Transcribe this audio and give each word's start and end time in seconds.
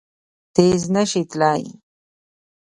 تېز 0.55 0.81
نه 0.95 1.03
شي 1.09 1.21
تلای! 1.29 1.63